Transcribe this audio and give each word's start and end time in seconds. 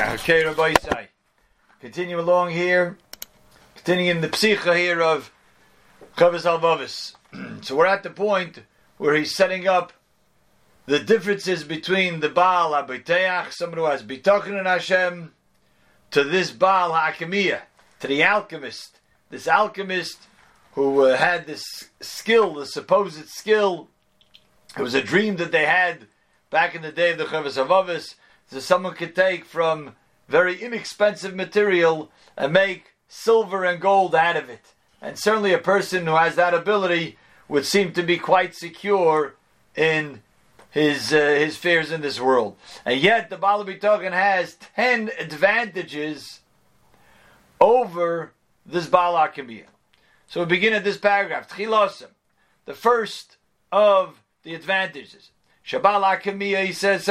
Okay, 0.00 0.44
Rabbi 0.44 0.74
Isai. 0.74 1.08
Continue 1.80 2.20
along 2.20 2.52
here. 2.52 2.96
Continuing 3.74 4.20
the 4.20 4.28
psicha 4.28 4.76
here 4.76 5.02
of 5.02 5.32
Chavos 6.16 6.44
HaLevavos. 6.44 7.14
so 7.64 7.74
we're 7.74 7.86
at 7.86 8.04
the 8.04 8.10
point 8.10 8.62
where 8.98 9.16
he's 9.16 9.34
setting 9.34 9.66
up 9.66 9.92
the 10.86 11.00
differences 11.00 11.64
between 11.64 12.20
the 12.20 12.28
Baal 12.28 12.74
HaBeiteach, 12.74 13.52
someone 13.52 13.78
who 13.78 13.86
has 13.86 14.04
Bitochen 14.04 14.56
in 14.56 14.66
Hashem, 14.66 15.32
to 16.12 16.22
this 16.22 16.52
Baal 16.52 16.92
HaAkemiyah, 16.92 17.62
to 17.98 18.06
the 18.06 18.22
alchemist. 18.22 19.00
This 19.30 19.48
alchemist 19.48 20.28
who 20.74 21.06
uh, 21.06 21.16
had 21.16 21.48
this 21.48 21.64
skill, 22.00 22.54
the 22.54 22.66
supposed 22.66 23.28
skill. 23.30 23.88
It 24.76 24.82
was 24.82 24.94
a 24.94 25.02
dream 25.02 25.36
that 25.38 25.50
they 25.50 25.66
had 25.66 26.06
back 26.50 26.76
in 26.76 26.82
the 26.82 26.92
day 26.92 27.10
of 27.10 27.18
the 27.18 27.24
Chavos 27.24 27.60
HaLevavos 27.60 28.14
so 28.48 28.60
someone 28.60 28.94
could 28.94 29.14
take 29.14 29.44
from 29.44 29.94
very 30.28 30.60
inexpensive 30.60 31.34
material 31.34 32.10
and 32.36 32.52
make 32.52 32.94
silver 33.08 33.64
and 33.64 33.80
gold 33.80 34.14
out 34.14 34.36
of 34.36 34.48
it. 34.48 34.74
And 35.00 35.18
certainly 35.18 35.52
a 35.52 35.58
person 35.58 36.06
who 36.06 36.16
has 36.16 36.34
that 36.36 36.54
ability 36.54 37.16
would 37.48 37.64
seem 37.64 37.92
to 37.92 38.02
be 38.02 38.18
quite 38.18 38.54
secure 38.54 39.34
in 39.74 40.22
his 40.70 41.12
uh, 41.12 41.16
his 41.16 41.56
fears 41.56 41.90
in 41.90 42.00
this 42.00 42.20
world. 42.20 42.56
And 42.84 43.00
yet 43.00 43.30
the 43.30 43.36
Balabi 43.36 43.80
token 43.80 44.12
has 44.12 44.54
ten 44.54 45.10
advantages 45.18 46.40
over 47.60 48.32
this 48.66 48.86
Baal 48.86 49.28
So 50.26 50.40
we 50.40 50.46
begin 50.46 50.74
at 50.74 50.84
this 50.84 50.98
paragraph. 50.98 51.48
The 51.56 52.74
first 52.74 53.36
of 53.72 54.22
the 54.42 54.54
advantages. 54.54 55.30
He 55.70 56.72
says, 56.72 57.06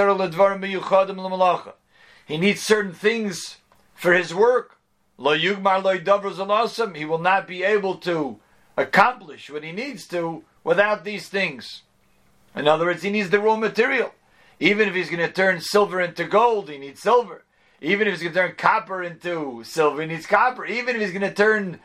He 2.26 2.38
needs 2.38 2.62
certain 2.62 2.94
things 2.94 3.58
for 3.94 4.14
his 4.14 4.34
work. 4.34 4.78
Lo 5.18 5.38
Yugmar 5.38 6.96
He 6.96 7.06
will 7.06 7.18
not 7.20 7.48
be 7.48 7.64
able 7.64 7.96
to 7.98 8.40
accomplish 8.76 9.50
what 9.50 9.64
he 9.64 9.72
needs 9.72 10.08
to 10.08 10.44
without 10.64 11.04
these 11.04 11.30
things. 11.30 11.84
In 12.56 12.68
other 12.68 12.86
words, 12.86 13.04
he 13.04 13.12
needs 13.12 13.30
the 13.30 13.40
raw 13.40 13.56
material. 13.56 14.14
Even 14.60 14.88
if 14.88 14.96
he's 14.96 15.10
going 15.10 15.26
to 15.26 15.32
turn 15.32 15.62
silver 15.62 16.02
into 16.02 16.26
gold, 16.26 16.70
he 16.70 16.80
needs 16.80 17.02
silver. 17.02 17.44
Even 17.80 18.08
if 18.08 18.16
he's 18.16 18.24
going 18.24 18.34
to 18.34 18.40
turn 18.40 18.56
copper 18.56 19.04
into 19.04 19.64
silver, 19.64 20.02
he 20.02 20.08
needs 20.08 20.26
copper. 20.26 20.66
Even 20.66 20.96
if 20.96 21.02
he's 21.02 21.12
going 21.12 21.22
to 21.22 21.34
turn 21.34 21.80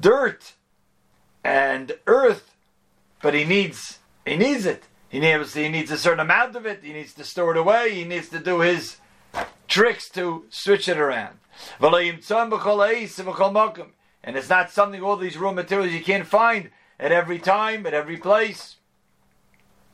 dirt 0.00 0.52
and 1.42 1.92
earth, 2.06 2.54
but 3.22 3.32
he 3.32 3.44
needs 3.44 4.00
he 4.26 4.36
needs 4.36 4.66
it. 4.66 4.84
He 5.14 5.20
needs, 5.20 5.54
he 5.54 5.68
needs 5.68 5.92
a 5.92 5.96
certain 5.96 6.18
amount 6.18 6.56
of 6.56 6.66
it. 6.66 6.80
He 6.82 6.92
needs 6.92 7.14
to 7.14 7.22
store 7.22 7.52
it 7.52 7.56
away. 7.56 7.94
He 7.94 8.02
needs 8.02 8.28
to 8.30 8.40
do 8.40 8.58
his 8.58 8.96
tricks 9.68 10.08
to 10.08 10.44
switch 10.50 10.88
it 10.88 10.98
around. 10.98 11.38
And 11.80 11.94
it's 14.36 14.48
not 14.48 14.72
something, 14.72 15.00
all 15.00 15.16
these 15.16 15.38
raw 15.38 15.52
materials 15.52 15.92
you 15.92 16.02
can't 16.02 16.26
find 16.26 16.70
at 16.98 17.12
every 17.12 17.38
time, 17.38 17.86
at 17.86 17.94
every 17.94 18.16
place. 18.16 18.74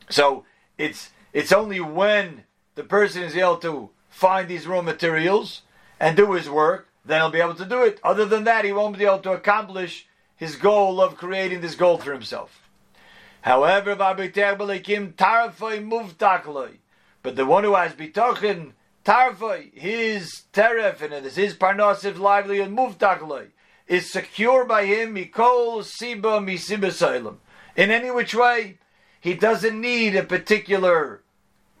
So 0.09 0.43
it's 0.79 1.11
it's 1.33 1.51
only 1.51 1.79
when 1.79 2.45
the 2.73 2.83
person 2.83 3.21
is 3.21 3.35
able 3.35 3.57
to 3.57 3.91
find 4.09 4.47
these 4.47 4.65
raw 4.65 4.81
materials 4.81 5.61
and 5.99 6.17
do 6.17 6.31
his 6.31 6.49
work, 6.49 6.87
then 7.05 7.21
he'll 7.21 7.29
be 7.29 7.41
able 7.41 7.53
to 7.53 7.65
do 7.65 7.83
it. 7.83 7.99
Other 8.03 8.25
than 8.25 8.45
that, 8.45 8.65
he 8.65 8.71
won't 8.71 8.97
be 8.97 9.05
able 9.05 9.19
to 9.19 9.33
accomplish 9.33 10.07
his 10.35 10.55
goal 10.55 10.99
of 10.99 11.15
creating 11.15 11.61
this 11.61 11.75
gold 11.75 12.03
for 12.03 12.11
himself. 12.11 12.60
However, 13.41 13.95
but 13.95 14.17
the 17.35 17.45
one 17.45 17.63
who 17.63 17.75
has 17.75 17.93
bitochen 17.93 18.71
tarfoi, 19.03 19.73
his 19.73 20.43
teref, 20.53 21.01
and 21.01 21.13
it 21.13 21.25
is 21.25 21.35
his 21.35 21.55
parnosiv 21.55 22.19
livelihood 22.19 22.69
muvtakloi, 22.69 23.47
is 23.87 24.11
secure 24.11 24.65
by 24.65 24.85
him 24.85 25.15
mikol 25.15 25.83
siba 25.83 26.39
misiba 26.43 27.35
In 27.75 27.89
any 27.91 28.11
which 28.11 28.35
way, 28.35 28.77
he 29.19 29.33
doesn't 29.33 29.79
need 29.79 30.15
a 30.15 30.23
particular 30.23 31.21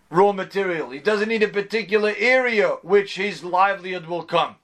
raw 0.09 0.31
material. 0.31 0.89
He 0.89 0.99
doesn't 0.99 1.29
need 1.29 1.43
a 1.43 1.47
particular 1.47 2.13
area 2.17 2.69
which 2.81 3.15
his 3.15 3.43
livelihood 3.43 4.07
will 4.07 4.23
come. 4.23 4.55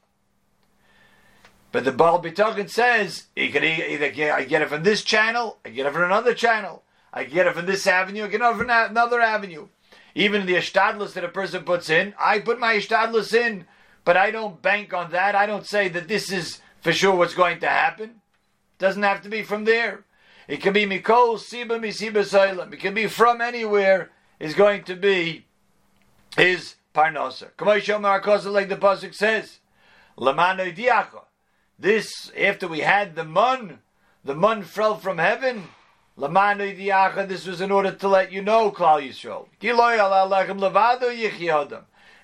But 1.72 1.86
the 1.86 1.92
Baal 1.92 2.22
Bitochen 2.22 2.70
says, 2.70 3.28
he 3.36 3.50
can 3.50 3.64
either 3.64 4.10
get, 4.10 4.34
I 4.34 4.46
get 4.46 4.62
it 4.62 4.70
from 4.70 4.84
this 4.84 5.04
channel, 5.04 5.58
I 5.66 5.70
get 5.70 5.86
it 5.86 5.94
from 5.94 6.04
another 6.04 6.34
channel. 6.34 6.84
I 7.18 7.24
get 7.24 7.48
it 7.48 7.56
from 7.56 7.66
this 7.66 7.88
avenue, 7.88 8.26
I 8.26 8.28
get 8.28 8.42
it 8.42 8.56
from 8.56 8.70
another 8.70 9.20
avenue. 9.20 9.70
Even 10.14 10.46
the 10.46 10.54
ishtadlus 10.54 11.14
that 11.14 11.24
a 11.24 11.30
person 11.30 11.64
puts 11.64 11.90
in, 11.90 12.14
I 12.20 12.38
put 12.38 12.60
my 12.60 12.76
ishtadlus 12.76 13.34
in, 13.34 13.66
but 14.06 14.16
I 14.16 14.30
don't 14.30 14.62
bank 14.62 14.94
on 14.94 15.10
that. 15.12 15.34
I 15.34 15.48
don't 15.48 15.66
say 15.66 15.90
that 15.90 16.08
this 16.08 16.32
is 16.32 16.62
for 16.80 16.94
sure 16.94 17.16
what's 17.16 17.34
going 17.34 17.60
to 17.62 17.68
happen. 17.68 18.22
Doesn't 18.78 19.02
have 19.02 19.24
to 19.24 19.30
be 19.30 19.42
from 19.42 19.66
there. 19.66 20.06
It 20.48 20.62
can 20.62 20.74
be 20.74 20.86
mikol 20.86 21.40
siba 21.40 21.80
misiba 21.80 22.24
soilim. 22.24 22.72
It 22.72 22.80
can 22.80 22.94
be 22.94 23.08
from 23.08 23.42
anywhere. 23.42 24.12
Is 24.40 24.54
going 24.54 24.84
to 24.84 24.96
be 24.96 25.48
his 26.38 26.76
parnosa. 26.94 27.50
Like 28.52 28.70
the 28.70 28.76
pasuk 28.76 29.16
says, 29.16 29.58
This 31.80 32.32
after 32.40 32.68
we 32.68 32.82
had 32.82 33.16
the 33.16 33.24
mun, 33.24 33.80
the 34.24 34.36
mun 34.36 34.62
fell 34.62 34.98
from 34.98 35.18
heaven. 35.18 35.70
This 36.18 37.46
was 37.46 37.62
in 37.62 37.70
order 37.70 37.92
to 37.92 38.08
let 38.08 38.32
you 38.32 38.42
know, 38.42 38.72
Klal 38.72 39.08
Yisrael. 39.08 39.46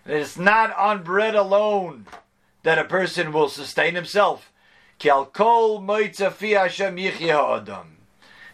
It's 0.05 0.37
not 0.37 0.75
on 0.75 1.03
bread 1.03 1.35
alone 1.35 2.07
that 2.63 2.79
a 2.79 2.85
person 2.85 3.31
will 3.31 3.49
sustain 3.49 3.93
himself. 3.93 4.51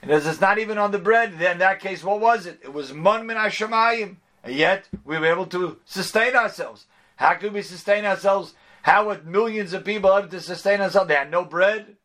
And 0.01 0.11
as 0.11 0.27
it's 0.27 0.41
not 0.41 0.57
even 0.57 0.77
on 0.77 0.91
the 0.91 0.99
bread, 0.99 1.39
then 1.39 1.53
in 1.53 1.57
that 1.59 1.79
case, 1.79 2.03
what 2.03 2.19
was 2.19 2.45
it? 2.45 2.59
It 2.61 2.73
was 2.73 2.93
man 2.93 3.25
min 3.25 3.37
hashamayim. 3.37 4.17
And 4.43 4.55
yet, 4.55 4.89
we 5.05 5.17
were 5.17 5.27
able 5.27 5.45
to 5.47 5.77
sustain 5.85 6.35
ourselves. 6.35 6.85
How 7.15 7.35
could 7.35 7.53
we 7.53 7.61
sustain 7.61 8.03
ourselves? 8.03 8.55
How 8.81 9.07
would 9.07 9.25
millions 9.25 9.71
of 9.73 9.85
people 9.85 10.17
able 10.17 10.27
to 10.29 10.41
sustain 10.41 10.81
ourselves? 10.81 11.07
They 11.07 11.15
had 11.15 11.31
no 11.31 11.45
bread. 11.45 11.95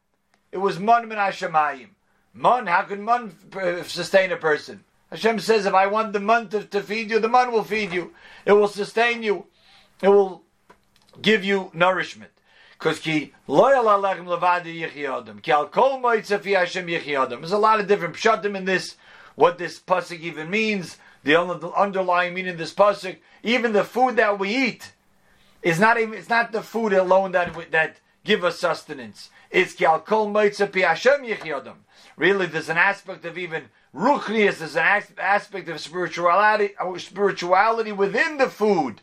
It 0.53 0.59
was 0.59 0.79
man 0.79 1.09
min 1.09 1.19
hashamayim. 1.19 1.89
Man, 2.35 2.67
how 2.67 2.83
can 2.83 3.05
man 3.05 3.33
uh, 3.55 3.83
sustain 3.85 4.33
a 4.33 4.37
person? 4.37 4.83
Hashem 5.11 5.39
says, 5.39 5.67
if 5.67 5.75
I 5.75 5.87
want 5.87 6.13
the 6.13 6.21
man 6.21 6.49
to, 6.49 6.65
to 6.65 6.81
feed 6.81 7.11
you, 7.11 7.21
the 7.21 7.29
man 7.29 7.53
will 7.53 7.63
feed 7.63 7.93
you. 7.93 8.13
It 8.45 8.53
will 8.53 8.67
sustain 8.67 9.23
you. 9.23 9.47
It 10.03 10.09
will 10.09 10.43
give 11.23 11.45
you 11.45 11.71
nourishment. 11.73 12.33
Because 12.77 12.99
ki 12.99 13.33
loyal 13.47 13.85
alechem 13.85 14.27
levadi 14.27 14.81
yichiyadam. 14.81 15.41
Ki 15.43 15.53
kol 15.71 16.01
moitzafi 16.01 16.57
Hashem 16.57 16.89
yichiyadam. 16.89 17.39
There's 17.39 17.53
a 17.53 17.59
lot 17.59 17.79
of 17.79 17.87
different 17.87 18.17
pshatim 18.17 18.57
in 18.57 18.65
this, 18.65 18.97
what 19.37 19.57
this 19.57 19.79
pasuk 19.79 20.19
even 20.19 20.51
means, 20.51 20.99
the 21.23 21.41
underlying 21.77 22.35
meaning 22.35 22.53
of 22.53 22.59
this 22.59 22.75
pasuk. 22.75 23.19
Even 23.45 23.73
the 23.73 23.85
food 23.85 24.17
that 24.17 24.41
we 24.41 24.55
eat 24.55 24.93
is 25.63 25.79
not 25.79 26.01
even, 26.01 26.15
it's 26.15 26.29
not 26.29 26.51
the 26.51 26.63
food 26.63 26.93
alone 26.93 27.31
that, 27.33 27.55
that 27.71 28.01
give 28.25 28.45
us 28.45 28.59
sustenance. 28.59 29.31
It's 29.51 29.75
ki 29.75 29.85
al 29.85 30.01
kol 30.01 30.29
moitzafi 30.29 30.83
Hashem. 30.83 31.75
Really, 32.17 32.47
there's 32.47 32.69
an 32.69 32.79
aspect 32.79 33.25
of 33.25 33.39
even 33.39 33.65
ruchnius, 33.95 34.59
there's 34.59 34.77
an 34.77 35.03
aspect 35.19 35.69
of 35.69 35.81
spirituality, 35.81 36.75
uh, 36.79 36.99
spirituality 36.99 37.93
within 37.93 38.39
the 38.39 38.49
food 38.49 39.01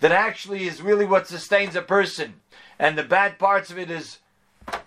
that 0.00 0.12
actually 0.12 0.64
is 0.64 0.82
really 0.82 1.04
what 1.04 1.26
sustains 1.26 1.76
a 1.76 1.82
person. 1.82 2.34
And 2.78 2.96
the 2.96 3.02
bad 3.02 3.38
parts 3.38 3.70
of 3.70 3.78
it 3.78 3.90
is 3.90 4.18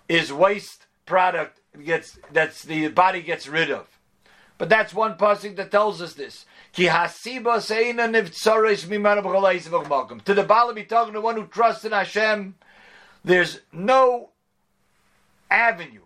is 0.07 0.33
waste 0.33 0.85
product 1.05 1.59
gets 1.83 2.17
that's 2.31 2.63
the 2.63 2.87
body 2.89 3.21
gets 3.21 3.47
rid 3.47 3.69
of. 3.69 3.87
But 4.57 4.69
that's 4.69 4.93
one 4.93 5.17
passage 5.17 5.55
that 5.57 5.71
tells 5.71 6.01
us 6.01 6.13
this. 6.13 6.45
To 6.75 6.83
the 6.83 6.89
Balaam, 10.47 10.85
talking 10.85 11.13
to 11.13 11.21
one 11.21 11.35
who 11.35 11.47
trusts 11.47 11.85
in 11.85 11.91
Hashem, 11.91 12.55
there's 13.23 13.61
no 13.71 14.29
avenue 15.49 16.01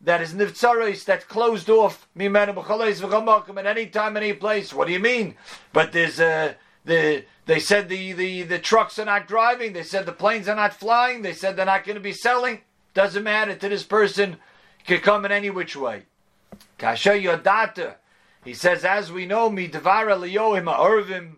that 0.00 0.20
is 0.20 0.34
nivtzaris, 0.34 1.04
that's 1.04 1.24
closed 1.24 1.70
off 1.70 2.08
at 2.18 3.66
any 3.66 3.86
time, 3.86 4.16
any 4.16 4.32
place. 4.32 4.74
What 4.74 4.86
do 4.86 4.92
you 4.92 4.98
mean? 4.98 5.36
But 5.72 5.92
there's 5.92 6.18
uh, 6.18 6.54
the 6.84 7.24
they 7.46 7.58
said 7.58 7.88
the, 7.88 8.12
the, 8.12 8.42
the 8.42 8.58
trucks 8.58 8.98
are 8.98 9.04
not 9.04 9.26
driving. 9.26 9.72
They 9.72 9.82
said 9.82 10.06
the 10.06 10.12
planes 10.12 10.48
are 10.48 10.56
not 10.56 10.74
flying. 10.74 11.22
They 11.22 11.32
said 11.32 11.56
they're 11.56 11.66
not 11.66 11.84
going 11.84 11.96
to 11.96 12.00
be 12.00 12.12
selling. 12.12 12.60
Doesn't 12.94 13.24
matter 13.24 13.54
to 13.54 13.68
this 13.68 13.82
person. 13.82 14.36
Could 14.86 15.02
come 15.02 15.24
in 15.24 15.32
any 15.32 15.50
which 15.50 15.76
way. 15.76 16.04
Kasha 16.78 17.10
Yodata. 17.10 17.96
He 18.44 18.54
says, 18.54 18.84
as 18.84 19.12
we 19.12 19.26
know, 19.26 19.50
midvar 19.50 20.06
Eliyohim 20.06 20.72
Arvim, 20.76 21.36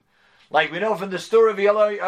like 0.50 0.72
we 0.72 0.78
know 0.78 0.94
from 0.94 1.10
the 1.10 1.18
story 1.18 1.52
of 1.52 1.58
Eliyahu 1.58 1.98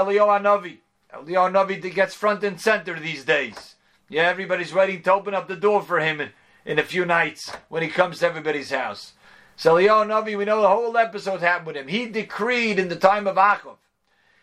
Navi. 0.42 0.78
Eliyahu 1.24 1.52
Navi 1.52 1.94
gets 1.94 2.14
front 2.14 2.44
and 2.44 2.60
center 2.60 2.98
these 2.98 3.24
days. 3.24 3.76
Yeah, 4.08 4.22
everybody's 4.22 4.74
waiting 4.74 5.02
to 5.02 5.12
open 5.12 5.34
up 5.34 5.48
the 5.48 5.56
door 5.56 5.82
for 5.82 6.00
him. 6.00 6.20
And 6.20 6.30
in 6.66 6.80
a 6.80 6.82
few 6.82 7.06
nights 7.06 7.52
when 7.68 7.82
he 7.82 7.88
comes 7.88 8.18
to 8.18 8.26
everybody's 8.26 8.70
house. 8.70 9.12
So 9.54 9.76
Eliyahu 9.76 10.08
Navi, 10.08 10.36
we 10.36 10.44
know 10.44 10.60
the 10.60 10.68
whole 10.68 10.96
episode 10.98 11.40
happened 11.40 11.68
with 11.68 11.76
him. 11.76 11.88
He 11.88 12.06
decreed 12.06 12.78
in 12.78 12.88
the 12.88 12.96
time 12.96 13.26
of 13.26 13.36
Achav. 13.36 13.76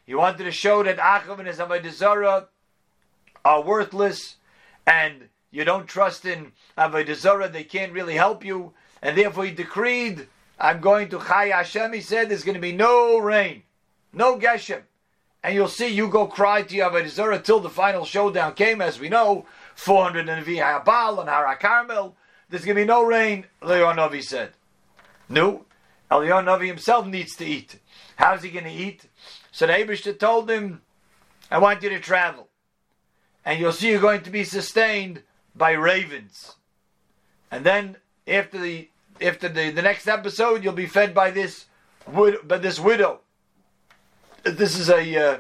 He 0.05 0.15
wanted 0.15 0.45
to 0.45 0.51
show 0.51 0.81
that 0.83 0.97
Achav 0.97 1.39
and 1.39 1.47
his 1.47 1.59
Avodah 1.59 2.47
are 3.45 3.61
worthless, 3.61 4.37
and 4.87 5.29
you 5.51 5.65
don't 5.65 5.87
trust 5.87 6.25
in 6.25 6.53
Avodah 6.77 7.51
They 7.51 7.63
can't 7.63 7.93
really 7.93 8.15
help 8.15 8.43
you, 8.43 8.73
and 9.01 9.17
therefore 9.17 9.45
he 9.45 9.51
decreed, 9.51 10.27
"I'm 10.59 10.79
going 10.79 11.09
to 11.09 11.19
Chai 11.19 11.47
Hashem." 11.47 11.93
He 11.93 12.01
said, 12.01 12.29
"There's 12.29 12.43
going 12.43 12.55
to 12.55 12.61
be 12.61 12.71
no 12.71 13.17
rain, 13.17 13.63
no 14.13 14.37
Geshem." 14.37 14.83
And 15.43 15.53
you'll 15.53 15.67
see 15.67 15.87
you 15.87 16.07
go 16.07 16.25
cry 16.25 16.61
to 16.61 16.75
Avodah 16.77 17.43
till 17.43 17.59
the 17.59 17.69
final 17.69 18.05
showdown 18.05 18.53
came, 18.53 18.81
as 18.81 18.99
we 18.99 19.09
know, 19.09 19.45
400 19.75 20.29
and 20.29 20.45
Habal 20.45 21.19
and 21.19 21.29
Hara 21.29 21.57
Carmel. 21.57 22.15
There's 22.49 22.63
going 22.63 22.75
to 22.75 22.81
be 22.81 22.87
no 22.87 23.03
rain, 23.03 23.45
Leonovi 23.61 24.21
said. 24.21 24.51
No, 25.27 25.65
Eliyahu 26.11 26.65
himself 26.65 27.07
needs 27.07 27.35
to 27.37 27.45
eat. 27.45 27.79
How's 28.15 28.43
he 28.43 28.51
going 28.51 28.65
to 28.65 28.71
eat? 28.71 29.05
So 29.51 29.67
the 29.67 30.13
told 30.13 30.49
him, 30.49 30.81
I 31.49 31.57
want 31.57 31.83
you 31.83 31.89
to 31.89 31.99
travel. 31.99 32.47
And 33.45 33.59
you'll 33.59 33.73
see 33.73 33.89
you're 33.91 33.99
going 33.99 34.21
to 34.21 34.29
be 34.29 34.43
sustained 34.43 35.23
by 35.55 35.71
ravens. 35.71 36.55
And 37.51 37.65
then 37.65 37.97
after 38.27 38.59
the 38.59 38.89
after 39.21 39.47
the, 39.47 39.69
the 39.69 39.81
next 39.81 40.07
episode, 40.07 40.63
you'll 40.63 40.73
be 40.73 40.85
fed 40.85 41.13
by 41.13 41.31
this 41.31 41.65
by 42.43 42.57
this 42.57 42.79
widow. 42.79 43.22
This 44.43 44.77
is 44.77 44.89
a 44.89 45.15
uh, 45.15 45.37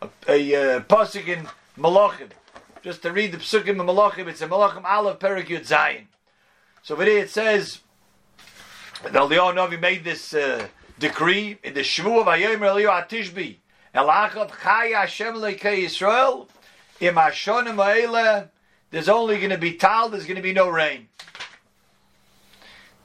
a, 0.00 0.08
a 0.28 0.76
uh, 0.76 0.80
pasuk 0.80 1.28
in 1.28 1.46
Malachim. 1.78 2.30
Just 2.82 3.02
to 3.02 3.12
read 3.12 3.32
the 3.32 3.36
psukim 3.36 3.68
in 3.68 3.76
Malachim, 3.76 4.28
it's 4.28 4.40
a 4.40 4.48
Malachim 4.48 4.82
Aleph 4.82 5.18
Perik 5.18 5.48
Yud 5.48 5.68
Zayin. 5.68 6.06
So 6.82 6.94
over 6.94 7.04
there 7.04 7.18
it 7.18 7.28
says 7.28 7.80
the 9.02 9.10
Eliyahu 9.10 9.54
Navi 9.54 9.78
made 9.78 10.04
this 10.04 10.32
uh, 10.32 10.68
decree 10.98 11.58
in 11.62 11.74
the 11.74 11.80
Shvu 11.80 12.22
of 12.22 12.26
Hayomer 12.28 12.60
Eliyahu 12.60 13.06
Atishbi. 13.06 13.56
Elachav 13.94 14.50
Chai 14.62 14.86
Hashem 14.86 15.34
Lekei 15.34 15.84
Yisrael 15.84 16.48
Im 17.00 17.16
Hashonim 17.16 17.76
Ha'ele 17.76 18.50
There's 18.90 19.10
only 19.10 19.36
going 19.36 19.50
to 19.50 19.58
be 19.58 19.74
tal, 19.74 20.08
there's 20.08 20.24
going 20.24 20.36
to 20.36 20.42
be 20.42 20.54
no 20.54 20.70
rain. 20.70 21.08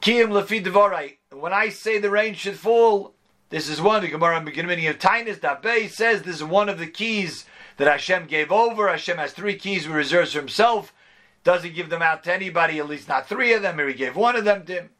Kiyim 0.00 0.28
Lefi 0.28 0.64
Devorai 0.64 1.16
When 1.30 1.52
I 1.52 1.68
say 1.68 1.98
the 1.98 2.08
rain 2.08 2.32
should 2.32 2.56
fall, 2.56 3.14
this 3.52 3.68
is 3.68 3.82
one, 3.82 4.00
the 4.00 4.08
Gemara 4.08 4.38
in 4.38 4.46
beginning 4.46 4.86
of 4.86 4.98
Taanis, 4.98 5.38
Dabei 5.38 5.90
says 5.90 6.22
this 6.22 6.36
is 6.36 6.44
one 6.44 6.70
of 6.70 6.78
the 6.78 6.86
keys 6.86 7.44
that 7.76 7.86
Hashem 7.86 8.24
gave 8.24 8.50
over. 8.50 8.88
Hashem 8.88 9.18
has 9.18 9.32
three 9.32 9.56
keys 9.56 9.84
he 9.84 9.92
reserves 9.92 10.32
for 10.32 10.38
himself. 10.38 10.94
Doesn't 11.44 11.74
give 11.74 11.90
them 11.90 12.00
out 12.00 12.24
to 12.24 12.32
anybody, 12.32 12.78
at 12.78 12.88
least 12.88 13.08
not 13.08 13.28
three 13.28 13.52
of 13.52 13.60
them, 13.60 13.78
or 13.78 13.88
he 13.88 13.92
gave 13.92 14.16
one 14.16 14.36
of 14.36 14.46
them 14.46 14.64
to 14.64 14.72
him. 14.72 14.90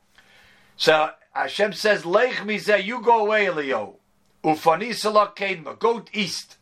So 0.76 1.12
Hashem 1.32 1.72
says, 1.72 2.04
Lech 2.04 2.34
mizeh, 2.44 2.84
you 2.84 3.00
go 3.00 3.24
away, 3.24 3.46
Elio. 3.46 3.96
Ufani 4.44 4.94
salak 4.94 5.34
kedma, 5.34 5.78
go 5.78 6.04
east. 6.12 6.58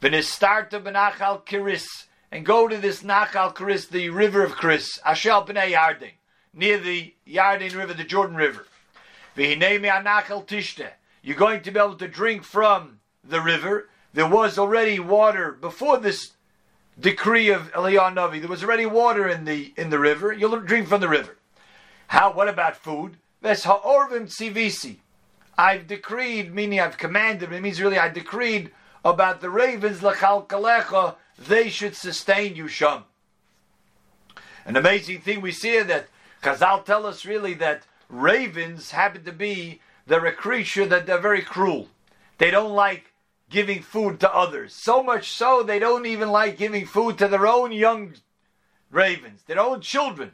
V'nistarta 0.00 0.80
b'nachal 0.80 1.44
kiris, 1.44 2.06
and 2.30 2.46
go 2.46 2.68
to 2.68 2.76
this 2.76 3.02
Nachal 3.02 3.52
Kiris, 3.52 3.88
the 3.88 4.10
river 4.10 4.44
of 4.44 4.52
Kiris, 4.52 5.00
Ashel 5.00 5.44
b'nei 5.44 5.72
Yardin, 5.72 6.12
near 6.54 6.78
the 6.78 7.14
Yardin 7.26 7.74
River, 7.74 7.94
the 7.94 8.04
Jordan 8.04 8.36
River. 8.36 8.64
V'hinei 9.36 9.80
anachal 9.80 10.46
tishte, 10.46 10.90
you're 11.26 11.36
going 11.36 11.60
to 11.60 11.72
be 11.72 11.80
able 11.80 11.96
to 11.96 12.06
drink 12.06 12.44
from 12.44 13.00
the 13.24 13.40
river. 13.40 13.88
There 14.14 14.28
was 14.28 14.58
already 14.58 15.00
water 15.00 15.50
before 15.50 15.98
this 15.98 16.30
decree 17.00 17.50
of 17.50 17.72
Eliyahu 17.72 18.14
Navi. 18.14 18.38
There 18.38 18.48
was 18.48 18.62
already 18.62 18.86
water 18.86 19.28
in 19.28 19.44
the 19.44 19.74
in 19.76 19.90
the 19.90 19.98
river. 19.98 20.32
You'll 20.32 20.60
drink 20.60 20.86
from 20.86 21.00
the 21.00 21.08
river. 21.08 21.36
How? 22.06 22.32
What 22.32 22.48
about 22.48 22.76
food? 22.76 23.16
Ves 23.42 23.64
ha'orvim 23.64 24.28
tzivisi. 24.28 24.98
I've 25.58 25.88
decreed, 25.88 26.54
meaning 26.54 26.78
I've 26.78 26.96
commanded, 26.96 27.50
it 27.50 27.60
means 27.60 27.82
really 27.82 27.98
I 27.98 28.08
decreed 28.08 28.70
about 29.04 29.40
the 29.40 29.50
ravens, 29.50 30.00
lachal 30.00 30.46
kalecha, 30.46 31.16
they 31.38 31.70
should 31.70 31.96
sustain 31.96 32.54
you, 32.54 32.68
Sham. 32.68 33.02
An 34.64 34.76
amazing 34.76 35.22
thing 35.22 35.40
we 35.40 35.50
see 35.50 35.80
that 35.80 36.06
Chazal 36.42 36.84
tell 36.84 37.04
us 37.04 37.24
really 37.24 37.54
that 37.54 37.82
ravens 38.08 38.92
happen 38.92 39.24
to 39.24 39.32
be, 39.32 39.80
they're 40.06 40.24
a 40.26 40.32
creature 40.32 40.86
that 40.86 41.06
they're 41.06 41.18
very 41.18 41.42
cruel. 41.42 41.88
They 42.38 42.50
don't 42.50 42.74
like 42.74 43.12
giving 43.50 43.82
food 43.82 44.20
to 44.20 44.34
others. 44.34 44.72
So 44.72 45.02
much 45.02 45.30
so, 45.30 45.62
they 45.62 45.78
don't 45.78 46.06
even 46.06 46.30
like 46.30 46.58
giving 46.58 46.86
food 46.86 47.18
to 47.18 47.28
their 47.28 47.46
own 47.46 47.72
young 47.72 48.14
ravens, 48.90 49.42
their 49.46 49.60
own 49.60 49.80
children. 49.80 50.32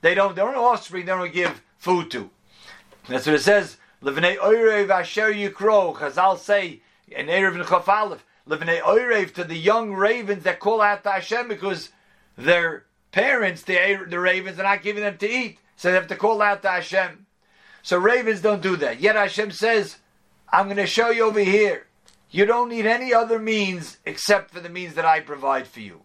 They 0.00 0.14
don't, 0.14 0.36
their 0.36 0.48
own 0.48 0.54
offspring, 0.54 1.06
they 1.06 1.12
don't 1.12 1.32
give 1.32 1.62
food 1.78 2.10
to. 2.12 2.30
That's 3.08 3.26
what 3.26 3.34
it 3.36 3.42
says. 3.42 3.76
Livnei 4.02 4.36
oirev 4.36 4.90
asher 4.90 5.32
yikro. 5.32 5.94
Chazal 5.94 6.38
say 6.38 6.82
in 7.08 7.26
Erev 7.26 7.54
and 7.54 7.66
Chaf 7.66 7.86
oirev 8.46 9.34
to 9.34 9.44
the 9.44 9.56
young 9.56 9.92
ravens 9.92 10.44
that 10.44 10.60
call 10.60 10.80
out 10.80 11.02
to 11.02 11.10
Hashem 11.10 11.48
because 11.48 11.90
their 12.36 12.84
parents, 13.10 13.62
the, 13.62 14.04
the 14.08 14.20
ravens, 14.20 14.58
are 14.58 14.64
not 14.64 14.82
giving 14.82 15.02
them 15.02 15.18
to 15.18 15.28
eat. 15.28 15.58
So 15.76 15.88
they 15.88 15.94
have 15.94 16.08
to 16.08 16.16
call 16.16 16.42
out 16.42 16.62
to 16.62 16.68
Hashem. 16.68 17.26
So 17.82 17.98
ravens 17.98 18.40
don't 18.40 18.62
do 18.62 18.76
that. 18.76 19.00
Yet 19.00 19.16
Hashem 19.16 19.50
says, 19.50 19.96
I'm 20.52 20.66
going 20.66 20.76
to 20.76 20.86
show 20.86 21.10
you 21.10 21.24
over 21.24 21.40
here. 21.40 21.86
You 22.30 22.44
don't 22.44 22.68
need 22.68 22.86
any 22.86 23.14
other 23.14 23.38
means 23.38 23.98
except 24.04 24.50
for 24.50 24.60
the 24.60 24.68
means 24.68 24.94
that 24.94 25.04
I 25.04 25.20
provide 25.20 25.66
for 25.66 25.80
you. 25.80 26.02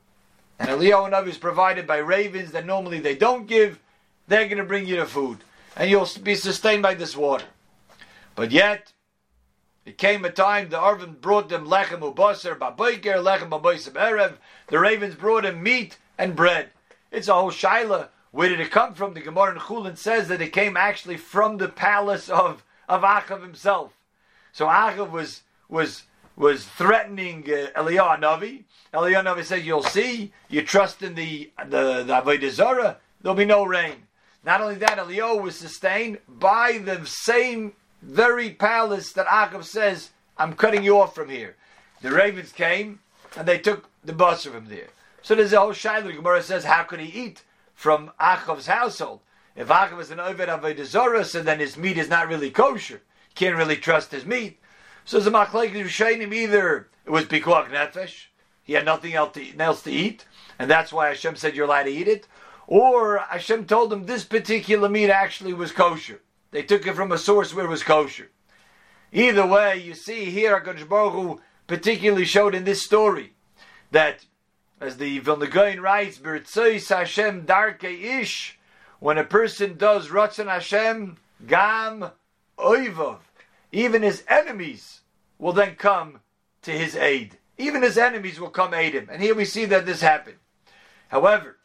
And 0.59 0.69
Eliyahu 0.69 1.11
Navi 1.11 1.29
is 1.29 1.37
provided 1.37 1.85
by 1.85 1.97
ravens 1.97 2.51
that 2.51 2.65
normally 2.65 2.99
they 2.99 3.15
don't 3.15 3.47
give. 3.47 3.79
They're 4.27 4.45
going 4.45 4.57
to 4.57 4.63
bring 4.63 4.87
you 4.87 4.97
the 4.97 5.05
food 5.05 5.39
and 5.75 5.89
you'll 5.89 6.07
be 6.21 6.35
sustained 6.35 6.83
by 6.83 6.93
this 6.93 7.17
water. 7.17 7.45
But 8.35 8.51
yet, 8.51 8.93
it 9.85 9.97
came 9.97 10.23
a 10.25 10.29
time 10.29 10.69
the 10.69 10.77
Arvin 10.77 11.19
brought 11.19 11.49
them 11.49 11.67
lechem 11.67 11.99
ubaser 11.99 12.57
baboiker 12.57 13.21
lechem 13.23 13.49
baboisim 13.49 13.93
erev. 13.93 14.35
The 14.67 14.79
ravens 14.79 15.15
brought 15.15 15.45
him 15.45 15.61
meat 15.61 15.97
and 16.17 16.35
bread. 16.35 16.69
It's 17.11 17.27
a 17.27 17.33
whole 17.33 17.51
shaila. 17.51 18.09
Where 18.33 18.49
did 18.49 18.59
it 18.59 18.71
come 18.71 18.95
from? 18.95 19.13
The 19.13 19.21
Gemara 19.21 19.53
in 19.53 19.59
Chulin 19.59 19.95
says 19.95 20.27
that 20.27 20.41
it 20.41 20.53
came 20.53 20.75
actually 20.75 21.17
from 21.17 21.57
the 21.57 21.69
palace 21.69 22.29
of 22.29 22.63
of 22.89 23.03
Achav 23.03 23.43
himself. 23.43 23.93
So 24.51 24.65
Achav 24.65 25.11
was 25.11 25.43
was 25.69 26.03
was 26.35 26.65
threatening 26.65 27.43
uh, 27.43 27.79
Eliyahu 27.79 28.19
Navi. 28.19 28.63
Eliyahu 28.91 29.23
Navi 29.23 29.45
said, 29.45 29.63
"You'll 29.63 29.83
see. 29.83 30.33
You 30.49 30.63
trust 30.63 31.03
in 31.03 31.13
the 31.13 31.51
the, 31.69 32.03
the 32.03 32.21
Avodah 32.21 32.49
Zarah. 32.49 32.97
There'll 33.21 33.37
be 33.37 33.45
no 33.45 33.65
rain." 33.65 34.07
Not 34.43 34.61
only 34.61 34.75
that, 34.75 34.97
Eliyahu 34.97 35.39
was 35.39 35.55
sustained 35.55 36.17
by 36.27 36.79
the 36.83 37.05
same 37.05 37.73
very 38.01 38.49
palace 38.49 39.13
that 39.13 39.27
Achav 39.27 39.63
says, 39.63 40.09
I'm 40.39 40.53
cutting 40.53 40.83
you 40.83 40.99
off 40.99 41.13
from 41.13 41.29
here. 41.29 41.55
The 42.01 42.11
ravens 42.11 42.51
came 42.51 42.99
and 43.37 43.47
they 43.47 43.59
took 43.59 43.89
the 44.03 44.11
bus 44.11 44.45
from 44.45 44.67
there. 44.67 44.87
So 45.21 45.35
there's 45.35 45.53
a 45.53 45.59
whole 45.59 45.69
shaila. 45.69 46.07
The 46.07 46.13
Gemara 46.13 46.41
says, 46.43 46.65
how 46.65 46.83
could 46.83 46.99
he 46.99 47.21
eat 47.21 47.43
from 47.73 48.11
Achav's 48.19 48.67
household? 48.67 49.21
If 49.55 49.67
Achav 49.67 49.99
is 49.99 50.11
an 50.11 50.17
Oved 50.17 50.47
Avodah 50.47 51.25
so 51.25 51.41
then 51.41 51.59
his 51.59 51.77
meat 51.77 51.97
is 51.97 52.09
not 52.09 52.27
really 52.27 52.49
kosher. 52.49 53.01
Can't 53.35 53.55
really 53.55 53.77
trust 53.77 54.11
his 54.11 54.25
meat. 54.25 54.59
So 55.05 55.19
the 55.19 55.31
Machlek 55.31 55.73
Rishonim 55.73 56.33
either 56.33 56.89
it 57.05 57.09
was 57.09 57.25
Pikuach 57.25 57.69
Nefesh, 57.69 58.27
he 58.63 58.73
had 58.73 58.85
nothing 58.85 59.13
else 59.13 59.33
to, 59.33 59.59
else 59.59 59.83
to 59.83 59.91
eat, 59.91 60.25
and 60.57 60.69
that's 60.69 60.93
why 60.93 61.07
Hashem 61.09 61.35
said 61.35 61.55
you're 61.55 61.65
allowed 61.65 61.83
to 61.83 61.91
eat 61.91 62.07
it, 62.07 62.27
or 62.65 63.17
Hashem 63.17 63.65
told 63.65 63.89
them 63.89 64.05
this 64.05 64.23
particular 64.23 64.87
meat 64.87 65.09
actually 65.09 65.53
was 65.53 65.73
kosher. 65.73 66.21
They 66.51 66.63
took 66.63 66.87
it 66.87 66.95
from 66.95 67.11
a 67.11 67.17
source 67.17 67.53
where 67.53 67.65
it 67.65 67.69
was 67.69 67.83
kosher. 67.83 68.29
Either 69.11 69.45
way, 69.45 69.77
you 69.77 69.93
see 69.93 70.25
here 70.25 70.59
HaKadosh 70.59 70.87
Baruch 70.87 71.41
particularly 71.67 72.25
showed 72.25 72.55
in 72.55 72.63
this 72.63 72.83
story 72.83 73.33
that, 73.91 74.25
as 74.79 74.97
the 74.97 75.19
Vilna 75.19 75.47
Gaon 75.47 75.79
writes, 75.79 76.17
B'ritzois 76.17 76.89
Hashem 76.89 77.45
darke 77.45 77.83
ish, 77.83 78.57
when 78.99 79.17
a 79.17 79.23
person 79.23 79.77
does 79.77 80.09
Ratzon 80.09 80.47
Hashem, 80.47 81.17
gam 81.47 82.11
oivav, 82.57 83.19
even 83.71 84.01
his 84.01 84.23
enemies 84.27 85.01
will 85.39 85.53
then 85.53 85.75
come 85.75 86.21
to 86.61 86.71
his 86.71 86.95
aid. 86.95 87.37
Even 87.57 87.81
his 87.81 87.97
enemies 87.97 88.39
will 88.39 88.49
come 88.49 88.73
aid 88.73 88.93
him. 88.93 89.09
And 89.11 89.21
here 89.21 89.35
we 89.35 89.45
see 89.45 89.65
that 89.65 89.85
this 89.85 90.01
happened. 90.01 90.37
However, 91.09 91.57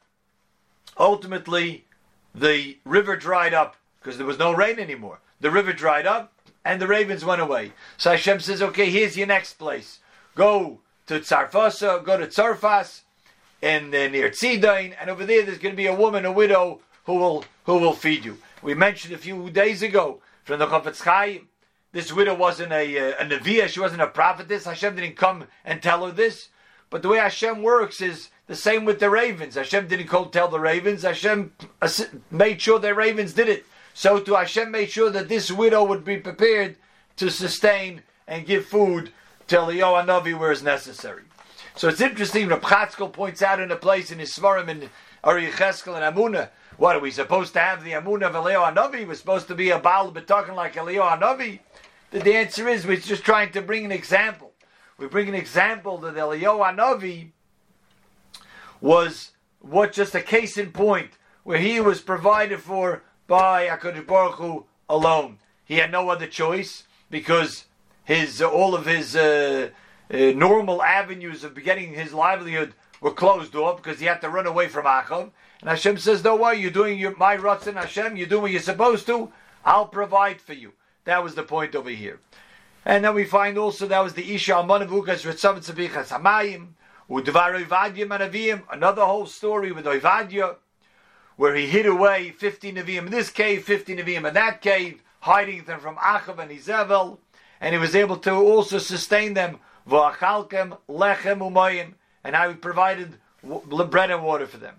ultimately 0.99 1.85
the 2.35 2.79
river 2.85 3.17
dried 3.17 3.55
up 3.55 3.77
because 4.01 4.19
there 4.19 4.27
was 4.27 4.39
no 4.39 4.53
rain 4.53 4.79
anymore. 4.79 5.21
The 5.41 5.51
river 5.51 5.73
dried 5.73 6.07
up 6.07 6.33
and 6.65 6.81
the 6.81 6.87
ravens 6.87 7.25
went 7.25 7.41
away. 7.41 7.73
So 7.97 8.11
Hashem 8.11 8.41
says, 8.41 8.61
okay, 8.61 8.91
here's 8.91 9.17
your 9.17 9.27
next 9.27 9.55
place. 9.55 10.01
Go 10.35 10.81
to 11.09 11.21
Tsarfasa, 11.21 12.05
go 12.05 12.17
to 12.17 12.27
Tzarfas, 12.27 13.03
and 13.61 13.95
uh, 13.95 14.09
near 14.09 14.31
Tzidain, 14.31 14.95
and 15.01 15.11
over 15.11 15.27
there 15.27 15.45
there's 15.45 15.59
going 15.59 15.75
to 15.75 15.77
be 15.77 15.87
a 15.87 15.95
woman, 15.95 16.25
a 16.25 16.33
widow, 16.33 16.81
who 17.05 17.15
will 17.15 17.45
who 17.65 17.79
will 17.79 17.95
feed 17.95 18.25
you. 18.25 18.39
We 18.63 18.75
mentioned 18.75 19.15
a 19.15 19.19
few 19.19 19.51
days 19.51 19.83
ago 19.83 20.21
from 20.45 20.59
the 20.59 20.67
Chafetz 20.67 21.03
Chaim, 21.03 21.49
this 21.93 22.13
widow 22.13 22.35
wasn't 22.35 22.73
a, 22.73 22.99
uh, 22.99 23.25
a 23.25 23.25
Neviah, 23.25 23.69
she 23.69 23.81
wasn't 23.81 24.03
a 24.03 24.07
prophetess. 24.07 24.65
Hashem 24.65 24.97
didn't 24.97 25.17
come 25.17 25.47
and 25.65 25.83
tell 25.83 26.05
her 26.05 26.13
this. 26.13 26.49
But 26.91 27.03
the 27.03 27.09
way 27.09 27.19
Hashem 27.19 27.63
works 27.63 28.01
is 28.01 28.29
the 28.47 28.57
same 28.57 28.85
with 28.85 29.01
the 29.01 29.11
ravens. 29.11 29.55
Hashem 29.55 29.89
didn't 29.89 30.07
call 30.07 30.27
tell 30.27 30.49
the 30.49 30.61
ravens. 30.61 31.03
Hashem 31.03 31.53
made 32.31 32.61
sure 32.61 32.79
the 32.79 32.95
ravens 32.95 33.33
did 33.33 33.49
it. 33.49 33.67
So 33.95 34.21
to 34.21 34.35
Hashem 34.35 34.71
made 34.71 34.91
sure 34.91 35.11
that 35.11 35.29
this 35.29 35.51
widow 35.51 35.83
would 35.85 36.05
be 36.05 36.19
prepared 36.19 36.77
to 37.17 37.31
sustain 37.31 38.03
and 38.27 38.47
give 38.47 38.67
food 38.67 39.11
to 39.49 39.57
Eliyahu 39.57 40.05
Hanavi 40.05 40.39
where 40.39 40.53
is 40.53 40.63
necessary. 40.63 41.23
So 41.75 41.89
it's 41.89 42.01
interesting. 42.01 42.49
Reb 42.49 42.63
Chatzkel 42.63 43.13
points 43.13 43.43
out 43.43 43.61
in 43.61 43.71
a 43.71 43.77
place 43.77 44.11
in 44.11 44.19
his 44.19 44.33
Svarim 44.33 44.69
in 44.69 44.91
Ari 45.25 45.47
Cheskel 45.47 45.95
and 45.95 46.17
Amuna. 46.17 46.51
What 46.77 46.97
are 46.97 47.01
we 47.01 47.11
supposed 47.11 47.55
to 47.55 47.61
have 47.61 47.83
the 47.83 47.93
Amuna 47.93 48.25
of 48.25 48.35
Eliyahu 48.35 48.75
Hanavi? 48.75 49.07
We're 49.07 49.15
supposed 49.15 49.49
to 49.49 49.55
be 49.55 49.71
a 49.71 49.79
Baal 49.79 50.13
talking 50.13 50.55
like 50.55 50.75
Eliyahu 50.75 51.19
Hanavi. 51.19 51.61
The, 52.11 52.21
the 52.21 52.37
answer 52.37 52.69
is 52.69 52.87
we're 52.87 52.97
just 52.97 53.25
trying 53.25 53.53
to 53.53 53.63
bring 53.63 53.85
an 53.85 53.93
example. 53.93 54.53
We 54.99 55.07
bring 55.07 55.29
an 55.29 55.35
example 55.35 55.99
that 55.99 56.15
Eliyahu 56.15 56.77
Hanavi 56.77 57.31
was 58.81 59.33
what 59.61 59.93
just 59.93 60.15
a 60.15 60.21
case 60.21 60.57
in 60.57 60.73
point 60.73 61.13
where 61.43 61.59
he 61.59 61.81
was 61.81 62.01
provided 62.01 62.61
for 62.61 63.03
by 63.27 63.67
Hakadosh 63.67 64.07
Baruch 64.07 64.35
Hu 64.35 64.67
alone. 64.89 65.39
He 65.65 65.77
had 65.77 65.91
no 65.93 66.09
other 66.09 66.27
choice 66.27 66.85
because 67.11 67.65
his 68.09 68.41
uh, 68.41 68.49
all 68.49 68.75
of 68.75 68.87
his 68.87 69.15
uh, 69.15 69.69
uh, 70.11 70.17
normal 70.35 70.83
avenues 70.83 71.45
of 71.45 71.63
getting 71.63 71.93
his 71.93 72.15
livelihood 72.15 72.73
were 73.03 73.13
closed 73.13 73.55
off 73.55 73.77
because 73.77 74.01
he 74.01 74.07
had 74.07 74.23
to 74.23 74.31
run 74.31 74.47
away 74.47 74.67
from 74.67 74.87
Achav. 74.87 75.31
And 75.61 75.69
Hashem 75.69 75.99
says, 75.99 76.25
"No 76.25 76.35
way, 76.35 76.55
you're 76.55 76.71
doing 76.71 76.99
your 76.99 77.15
my 77.19 77.37
Ratzon 77.37 77.75
Hashem. 77.75 78.17
You're 78.17 78.27
doing 78.27 78.43
what 78.43 78.51
you're 78.51 78.63
supposed 78.63 79.07
to. 79.09 79.31
I'll 79.63 79.89
provide 79.89 80.41
for 80.41 80.55
you." 80.55 80.73
That 81.05 81.23
was 81.23 81.35
the 81.35 81.43
point 81.43 81.75
over 81.75 81.91
here. 81.91 82.19
And 82.87 83.05
then 83.05 83.15
we 83.15 83.25
find 83.25 83.59
also 83.59 83.87
that 83.87 84.03
was 84.03 84.15
the 84.15 84.35
Isha 84.35 84.53
Amanavukas 84.53 85.27
Ritzav 85.31 85.59
Tzabichas 85.59 86.09
Hamayim, 86.09 86.69
Udvar 87.11 87.63
Oivadya 87.63 88.07
Manavim, 88.07 88.63
another 88.73 89.05
whole 89.05 89.27
story 89.27 89.71
with 89.71 89.85
Oivadya, 89.85 90.57
where 91.37 91.55
he 91.55 91.67
hid 91.67 91.85
away 91.85 92.31
50 92.31 92.73
Nevi'im 92.73 93.05
in 93.05 93.11
this 93.11 93.29
cave, 93.29 93.65
50 93.65 93.97
Nevi'im 93.97 94.27
in 94.27 94.33
that 94.33 94.63
cave, 94.63 95.03
hiding 95.21 95.65
them 95.65 95.81
from 95.81 95.97
Achav 95.97 96.39
and 96.39 96.51
Izevel, 96.51 97.19
and 97.61 97.75
he 97.75 97.79
was 97.79 97.95
able 97.95 98.17
to 98.19 98.33
also 98.33 98.79
sustain 98.79 99.35
them, 99.35 99.59
V'achalkem 99.89 100.79
Lechem 100.89 101.39
Umayim, 101.39 101.95
and 102.25 102.37
he 102.37 102.55
provided 102.55 103.15
bread 103.43 104.11
and 104.11 104.23
water 104.23 104.47
for 104.47 104.59
them. 104.59 104.77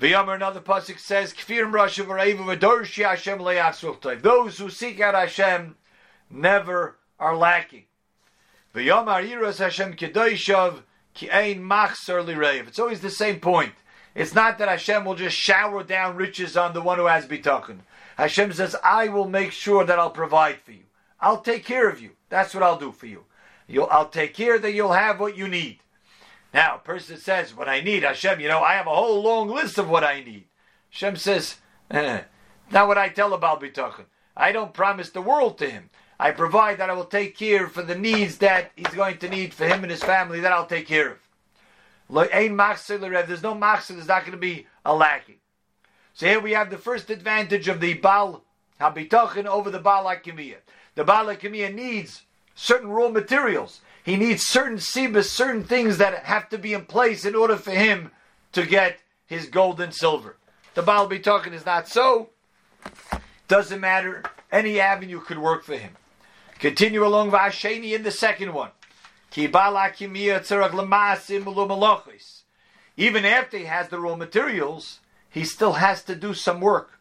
V'yomer 0.00 0.34
another 0.34 0.60
pasuk 0.60 0.98
says, 0.98 1.34
"Kfirim 1.34 1.72
v'dorshi 1.72 3.04
Hashem 3.04 4.22
Those 4.22 4.58
who 4.58 4.70
seek 4.70 5.00
out 5.00 5.14
Hashem 5.14 5.76
never 6.30 6.96
are 7.18 7.36
lacking. 7.36 7.84
V'yomar 8.74 9.28
yiras 9.28 9.58
Hashem 9.58 9.94
kedoishav 9.94 10.82
ki 11.14 11.30
ein 11.30 11.62
machsar 11.62 12.24
lireiv. 12.24 12.68
It's 12.68 12.78
always 12.78 13.00
the 13.00 13.10
same 13.10 13.40
point. 13.40 13.74
It's 14.14 14.34
not 14.34 14.58
that 14.58 14.68
Hashem 14.68 15.04
will 15.04 15.14
just 15.14 15.36
shower 15.36 15.84
down 15.84 16.16
riches 16.16 16.56
on 16.56 16.72
the 16.72 16.80
one 16.80 16.98
who 16.98 17.06
has 17.06 17.26
bitaken. 17.26 17.80
Hashem 18.16 18.52
says, 18.52 18.76
I 18.82 19.08
will 19.08 19.28
make 19.28 19.52
sure 19.52 19.84
that 19.84 19.98
I'll 19.98 20.10
provide 20.10 20.60
for 20.60 20.72
you. 20.72 20.84
I'll 21.20 21.40
take 21.40 21.64
care 21.64 21.88
of 21.88 22.00
you. 22.00 22.10
That's 22.30 22.54
what 22.54 22.62
I'll 22.62 22.78
do 22.78 22.92
for 22.92 23.06
you. 23.06 23.24
You'll, 23.66 23.88
I'll 23.90 24.08
take 24.08 24.32
care 24.32 24.58
that 24.58 24.72
you'll 24.72 24.92
have 24.92 25.20
what 25.20 25.36
you 25.36 25.46
need. 25.46 25.80
Now, 26.54 26.76
a 26.76 26.78
person 26.78 27.18
says, 27.18 27.54
What 27.54 27.68
I 27.68 27.80
need, 27.80 28.02
Hashem, 28.02 28.40
you 28.40 28.48
know, 28.48 28.62
I 28.62 28.72
have 28.72 28.86
a 28.86 28.94
whole 28.94 29.22
long 29.22 29.48
list 29.48 29.78
of 29.78 29.88
what 29.88 30.02
I 30.02 30.20
need. 30.20 30.46
Hashem 30.90 31.16
says, 31.16 31.56
eh, 31.90 32.22
Not 32.70 32.88
what 32.88 32.98
I 32.98 33.08
tell 33.08 33.34
about 33.34 33.60
Bitachon. 33.60 34.06
I 34.36 34.52
don't 34.52 34.72
promise 34.72 35.10
the 35.10 35.20
world 35.22 35.58
to 35.58 35.68
him. 35.68 35.90
I 36.18 36.30
provide 36.32 36.78
that 36.78 36.90
I 36.90 36.94
will 36.94 37.04
take 37.04 37.36
care 37.36 37.68
for 37.68 37.82
the 37.82 37.94
needs 37.94 38.38
that 38.38 38.72
he's 38.76 38.88
going 38.88 39.18
to 39.18 39.28
need 39.28 39.54
for 39.54 39.66
him 39.66 39.82
and 39.82 39.90
his 39.90 40.02
family, 40.02 40.40
that 40.40 40.52
I'll 40.52 40.66
take 40.66 40.86
care 40.86 41.12
of. 41.12 41.18
There's 42.10 43.42
no 43.42 43.54
machzor, 43.54 43.88
there's 43.94 44.08
not 44.08 44.22
going 44.22 44.32
to 44.32 44.36
be 44.36 44.66
a 44.84 44.94
lacking. 44.94 45.36
So 46.12 46.26
here 46.26 46.40
we 46.40 46.52
have 46.52 46.70
the 46.70 46.78
first 46.78 47.08
advantage 47.08 47.68
of 47.68 47.80
the 47.80 47.94
Baal 47.94 48.44
Habitachin 48.80 49.46
over 49.46 49.70
the 49.70 49.78
Baal 49.78 50.04
Akimiyah. 50.04 50.56
The 50.94 51.04
Baal 51.04 51.26
Akimiyah 51.26 51.74
needs 51.74 52.22
certain 52.54 52.90
raw 52.90 53.08
materials. 53.08 53.80
He 54.02 54.16
needs 54.16 54.46
certain 54.46 54.78
sibas, 54.78 55.24
certain 55.24 55.64
things 55.64 55.98
that 55.98 56.24
have 56.24 56.48
to 56.50 56.58
be 56.58 56.72
in 56.72 56.84
place 56.84 57.24
in 57.24 57.34
order 57.34 57.56
for 57.56 57.70
him 57.70 58.10
to 58.52 58.66
get 58.66 58.98
his 59.26 59.46
gold 59.46 59.80
and 59.80 59.94
silver. 59.94 60.36
The 60.74 60.82
Baal 60.82 61.08
Bitachin 61.08 61.52
is 61.52 61.66
not 61.66 61.88
so. 61.88 62.30
Doesn't 63.48 63.80
matter. 63.80 64.22
Any 64.50 64.80
avenue 64.80 65.20
could 65.20 65.38
work 65.38 65.64
for 65.64 65.76
him. 65.76 65.92
Continue 66.58 67.06
along 67.06 67.30
Vasheni 67.30 67.94
in 67.94 68.02
the 68.02 68.10
second 68.10 68.52
one. 68.52 68.70
Even 72.96 73.24
after 73.24 73.58
he 73.58 73.64
has 73.64 73.88
the 73.88 74.00
raw 74.00 74.16
materials, 74.16 75.00
he 75.30 75.44
still 75.44 75.72
has 75.74 76.02
to 76.04 76.14
do 76.14 76.34
some 76.34 76.60
work. 76.60 76.98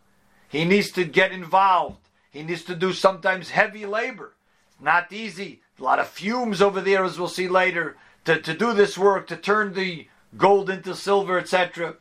He 0.48 0.66
needs 0.66 0.92
to 0.92 1.04
get 1.04 1.32
involved. 1.32 1.98
He 2.40 2.46
needs 2.46 2.64
to 2.64 2.76
do 2.76 2.94
sometimes 2.94 3.50
heavy 3.50 3.86
labor. 3.86 4.34
Not 4.80 5.12
easy. 5.12 5.60
A 5.78 5.84
lot 5.84 6.00
of 6.00 6.08
fumes 6.08 6.62
over 6.62 6.80
there, 6.80 7.04
as 7.04 7.20
we'll 7.20 7.28
see 7.28 7.50
later, 7.50 7.98
to, 8.24 8.40
to 8.40 8.54
do 8.54 8.72
this 8.72 8.98
work, 8.98 9.28
to 9.28 9.36
turn 9.36 9.74
the 9.74 10.08
gold 10.38 10.70
into 10.70 10.96
silver, 10.96 11.38
etc. 11.38 11.96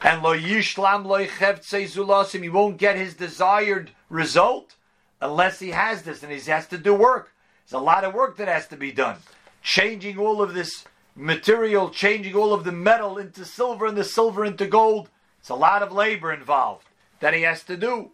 And 0.00 0.22
lo 0.22 0.34
yishlam 0.34 1.04
lo 1.04 1.18
zulasim, 1.18 2.42
he 2.42 2.48
won't 2.48 2.78
get 2.78 2.96
his 2.96 3.12
desired 3.12 3.90
result 4.08 4.74
unless 5.20 5.58
he 5.58 5.72
has 5.72 6.00
this 6.00 6.22
and 6.22 6.32
he 6.32 6.50
has 6.50 6.66
to 6.68 6.78
do 6.78 6.94
work. 6.94 7.34
There's 7.66 7.78
a 7.78 7.84
lot 7.84 8.04
of 8.04 8.14
work 8.14 8.38
that 8.38 8.48
has 8.48 8.68
to 8.68 8.76
be 8.78 8.90
done. 8.90 9.18
Changing 9.62 10.16
all 10.16 10.40
of 10.40 10.54
this 10.54 10.86
material, 11.14 11.90
changing 11.90 12.34
all 12.34 12.54
of 12.54 12.64
the 12.64 12.72
metal 12.72 13.18
into 13.18 13.44
silver 13.44 13.84
and 13.84 13.98
the 13.98 14.04
silver 14.04 14.46
into 14.46 14.66
gold. 14.66 15.10
It's 15.40 15.50
a 15.50 15.54
lot 15.54 15.82
of 15.82 15.92
labor 15.92 16.32
involved 16.32 16.86
that 17.20 17.34
he 17.34 17.42
has 17.42 17.62
to 17.64 17.76
do. 17.76 18.12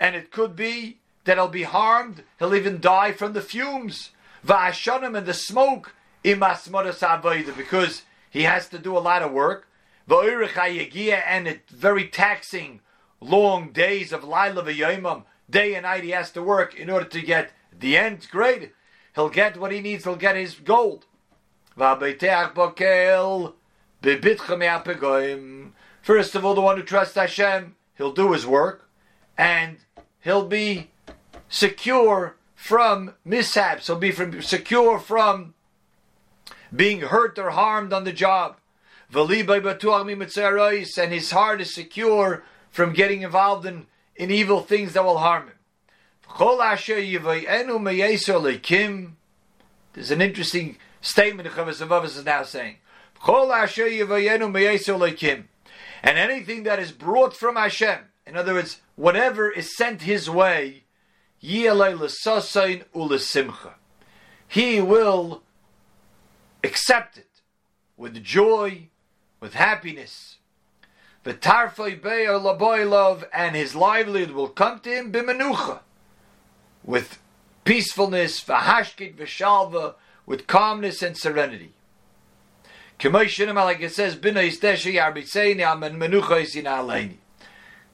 And 0.00 0.16
it 0.16 0.30
could 0.30 0.56
be 0.56 0.98
that 1.24 1.36
he'll 1.36 1.48
be 1.48 1.64
harmed, 1.64 2.22
he'll 2.38 2.54
even 2.54 2.80
die 2.80 3.12
from 3.12 3.32
the 3.32 3.42
fumes. 3.42 4.10
Va'ashanim 4.46 5.16
and 5.16 5.26
the 5.26 5.34
smoke 5.34 5.94
because 6.22 8.02
he 8.30 8.42
has 8.42 8.68
to 8.68 8.78
do 8.78 8.96
a 8.96 9.00
lot 9.00 9.22
of 9.22 9.32
work 9.32 9.68
and 10.10 11.48
it's 11.48 11.70
very 11.70 12.08
taxing, 12.08 12.80
long 13.20 13.72
days 13.72 14.12
of 14.12 14.24
Laila 14.24 14.62
v'yomim, 14.62 15.24
day 15.50 15.74
and 15.74 15.82
night 15.82 16.04
he 16.04 16.10
has 16.10 16.30
to 16.32 16.42
work 16.42 16.74
in 16.74 16.88
order 16.88 17.04
to 17.06 17.20
get 17.20 17.52
the 17.78 17.96
end. 17.96 18.26
Great, 18.30 18.72
he'll 19.14 19.28
get 19.28 19.58
what 19.58 19.72
he 19.72 19.80
needs. 19.80 20.04
He'll 20.04 20.16
get 20.16 20.36
his 20.36 20.54
gold. 20.54 21.04
First 26.08 26.34
of 26.34 26.42
all, 26.42 26.54
the 26.54 26.62
one 26.62 26.78
who 26.78 26.82
trusts 26.82 27.16
Hashem, 27.16 27.76
he'll 27.98 28.14
do 28.14 28.32
his 28.32 28.46
work, 28.46 28.88
and 29.36 29.76
he'll 30.20 30.46
be 30.46 30.88
secure 31.50 32.34
from 32.54 33.12
mishaps. 33.26 33.88
He'll 33.88 33.96
be 33.96 34.10
from, 34.10 34.40
secure 34.40 34.98
from 34.98 35.52
being 36.74 37.00
hurt 37.00 37.38
or 37.38 37.50
harmed 37.50 37.92
on 37.92 38.04
the 38.04 38.14
job 38.14 38.56
and 40.96 41.12
his 41.12 41.30
heart 41.30 41.60
is 41.60 41.74
secure 41.74 42.42
from 42.70 42.94
getting 42.94 43.20
involved 43.20 43.66
in, 43.66 43.86
in 44.16 44.30
evil 44.30 44.62
things 44.62 44.94
that 44.94 45.04
will 45.04 45.18
harm 45.18 45.48
him. 45.48 45.56
There's 49.92 50.10
an 50.10 50.22
interesting 50.22 50.78
statement 51.02 51.46
the 51.46 51.54
Chavos 51.54 51.86
HaLevavos 51.86 52.16
is 52.16 52.24
now 52.24 52.44
saying. 52.44 52.76
And 56.02 56.18
anything 56.18 56.62
that 56.64 56.78
is 56.78 56.92
brought 56.92 57.34
from 57.36 57.56
Hashem, 57.56 57.98
in 58.26 58.36
other 58.36 58.54
words, 58.54 58.80
whatever 58.96 59.50
is 59.50 59.76
sent 59.76 60.02
his 60.02 60.28
way, 60.28 60.84
he 61.40 61.68
will 64.80 65.42
accept 66.64 67.18
it 67.18 67.40
with 67.96 68.22
joy, 68.22 68.88
with 69.40 69.54
happiness. 69.54 70.36
The 71.24 71.34
tarfei 71.34 72.00
be'er 72.00 72.38
love, 72.38 73.24
and 73.32 73.54
his 73.54 73.74
livelihood 73.74 74.30
will 74.30 74.48
come 74.48 74.80
to 74.80 74.90
him 74.90 75.12
bimenucha, 75.12 75.80
with 76.84 77.18
peacefulness, 77.64 78.42
v'hashkit 78.42 79.16
v'shalva, 79.16 79.94
with 80.26 80.46
calmness 80.46 81.02
and 81.02 81.16
serenity. 81.16 81.72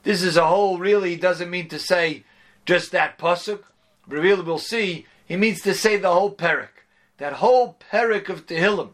This 0.03 0.21
is 0.21 0.37
a 0.37 0.45
whole, 0.45 0.77
really 0.77 1.11
he 1.11 1.15
doesn't 1.15 1.49
mean 1.49 1.67
to 1.69 1.79
say 1.79 2.23
just 2.65 2.91
that 2.91 3.17
pasuk. 3.17 3.63
Really 4.07 4.41
we'll 4.41 4.59
see, 4.59 5.05
he 5.25 5.35
means 5.35 5.61
to 5.61 5.73
say 5.73 5.97
the 5.97 6.11
whole 6.11 6.33
parak. 6.33 6.69
That 7.17 7.33
whole 7.33 7.77
parak 7.91 8.29
of 8.29 8.45
Tehillim. 8.45 8.91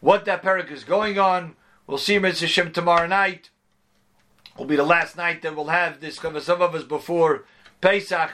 What 0.00 0.24
that 0.24 0.42
parak 0.42 0.70
is 0.70 0.82
going 0.84 1.18
on, 1.18 1.56
We'll 1.90 1.98
see 1.98 2.20
Mitzvah 2.20 2.46
Hashem 2.46 2.70
tomorrow 2.70 3.08
night. 3.08 3.50
Will 4.56 4.64
be 4.64 4.76
the 4.76 4.84
last 4.84 5.16
night 5.16 5.42
that 5.42 5.56
we'll 5.56 5.66
have 5.66 6.00
this 6.00 6.20
cover 6.20 6.38
some 6.38 6.62
of 6.62 6.72
us 6.72 6.84
before 6.84 7.46
Pesach, 7.80 8.30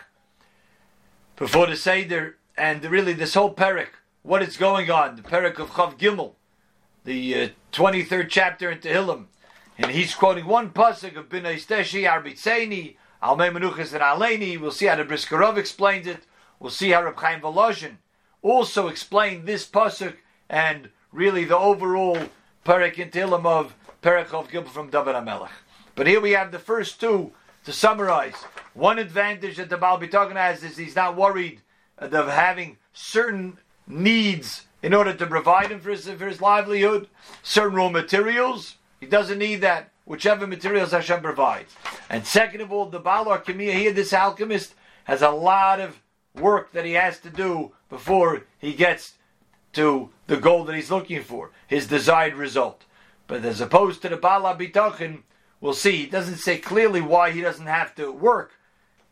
before 1.36 1.66
the 1.66 1.74
Seder, 1.74 2.36
and 2.58 2.84
really 2.84 3.14
this 3.14 3.32
whole 3.32 3.54
parak, 3.54 3.88
what 4.22 4.42
is 4.42 4.58
going 4.58 4.90
on, 4.90 5.16
the 5.16 5.22
parak 5.22 5.58
of 5.58 5.70
Chav 5.70 5.98
Gimel, 5.98 6.34
the 7.06 7.52
uh, 7.72 8.02
third 8.04 8.28
chapter 8.28 8.70
in 8.70 8.78
Tehillim, 8.78 9.26
and 9.78 9.92
he's 9.92 10.14
quoting 10.14 10.44
one 10.44 10.70
pasuk 10.70 11.16
of 11.16 11.28
Bnei 11.28 11.54
Steshi 11.54 12.02
Arbitzeini 12.04 12.96
Almei 13.22 13.50
Menuchas 13.50 13.92
and 13.92 14.02
Aleni. 14.02 14.60
We'll 14.60 14.72
see 14.72 14.86
how 14.86 14.96
the 14.96 15.04
Brisker 15.04 15.38
Rav 15.38 15.56
explains 15.56 16.08
it. 16.08 16.24
We'll 16.58 16.70
see 16.70 16.90
how 16.90 17.04
Reb 17.04 17.16
Chaim 17.16 17.40
Volozhin 17.40 17.98
also 18.42 18.88
explained 18.88 19.46
this 19.46 19.66
pasuk 19.66 20.14
and 20.50 20.90
really 21.12 21.44
the 21.44 21.56
overall 21.56 22.18
Perek 22.64 22.98
in 22.98 23.10
Tehillim 23.10 23.46
of 23.46 23.74
Perek 24.02 24.34
of 24.34 24.50
Gilbert 24.50 24.72
from 24.72 24.90
David 24.90 25.14
HaMelech. 25.14 25.50
But 25.94 26.08
here 26.08 26.20
we 26.20 26.32
have 26.32 26.50
the 26.50 26.58
first 26.58 27.00
two 27.00 27.30
to 27.64 27.72
summarize. 27.72 28.34
One 28.74 28.98
advantage 28.98 29.58
that 29.58 29.70
the 29.70 29.76
Baal 29.76 30.00
Bitogan 30.00 30.36
has 30.36 30.64
is 30.64 30.76
he's 30.76 30.96
not 30.96 31.16
worried 31.16 31.60
of 31.98 32.12
having 32.28 32.78
certain 32.92 33.58
needs 33.86 34.66
in 34.86 34.94
order 34.94 35.12
to 35.12 35.26
provide 35.26 35.72
him 35.72 35.80
for 35.80 35.90
his, 35.90 36.08
for 36.08 36.28
his 36.28 36.40
livelihood, 36.40 37.08
certain 37.42 37.74
raw 37.74 37.88
materials. 37.88 38.76
He 39.00 39.06
doesn't 39.06 39.40
need 39.40 39.56
that, 39.62 39.90
whichever 40.04 40.46
materials 40.46 40.92
Hashem 40.92 41.22
provides. 41.22 41.74
And 42.08 42.24
second 42.24 42.60
of 42.60 42.70
all, 42.70 42.86
the 42.86 43.00
Baal 43.00 43.24
Archimia 43.24 43.72
here, 43.72 43.92
this 43.92 44.12
alchemist, 44.12 44.76
has 45.02 45.22
a 45.22 45.30
lot 45.30 45.80
of 45.80 46.00
work 46.36 46.70
that 46.70 46.84
he 46.84 46.92
has 46.92 47.18
to 47.22 47.30
do 47.30 47.72
before 47.90 48.44
he 48.60 48.74
gets 48.74 49.14
to 49.72 50.10
the 50.28 50.36
goal 50.36 50.62
that 50.62 50.76
he's 50.76 50.92
looking 50.92 51.24
for, 51.24 51.50
his 51.66 51.88
desired 51.88 52.34
result. 52.34 52.84
But 53.26 53.44
as 53.44 53.60
opposed 53.60 54.02
to 54.02 54.08
the 54.08 54.16
Baal 54.16 54.54
Bitachin, 54.54 55.22
we'll 55.60 55.72
see, 55.72 55.96
he 55.96 56.06
doesn't 56.06 56.38
say 56.38 56.58
clearly 56.58 57.00
why 57.00 57.32
he 57.32 57.40
doesn't 57.40 57.66
have 57.66 57.92
to 57.96 58.12
work. 58.12 58.52